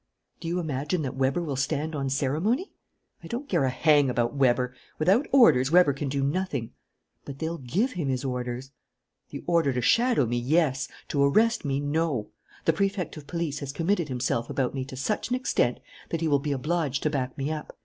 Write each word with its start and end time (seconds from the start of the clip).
"Do 0.39 0.47
you 0.47 0.57
imagine 0.59 1.03
that 1.03 1.15
Weber 1.15 1.43
will 1.43 1.55
stand 1.55 1.93
on 1.93 2.09
ceremony?" 2.09 2.71
"I 3.23 3.27
don't 3.27 3.47
care 3.47 3.65
a 3.65 3.69
hang 3.69 4.09
about 4.09 4.33
Weber. 4.33 4.73
Without 4.97 5.27
orders, 5.31 5.69
Weber 5.69 5.93
can 5.93 6.09
do 6.09 6.23
nothing." 6.23 6.71
"But 7.23 7.37
they'll 7.37 7.59
give 7.59 7.91
him 7.91 8.09
his 8.09 8.25
orders." 8.25 8.71
"The 9.29 9.43
order 9.45 9.71
to 9.73 9.81
shadow 9.83 10.25
me, 10.25 10.37
yes; 10.39 10.87
to 11.09 11.21
arrest 11.21 11.65
me, 11.65 11.79
no. 11.79 12.29
The 12.65 12.73
Prefect 12.73 13.15
of 13.15 13.27
Police 13.27 13.59
has 13.59 13.71
committed 13.71 14.07
himself 14.07 14.49
about 14.49 14.73
me 14.73 14.85
to 14.85 14.95
such 14.95 15.29
an 15.29 15.35
extent 15.35 15.79
that 16.09 16.21
he 16.21 16.27
will 16.27 16.39
be 16.39 16.51
obliged 16.51 17.03
to 17.03 17.11
back 17.11 17.37
me 17.37 17.51
up. 17.51 17.77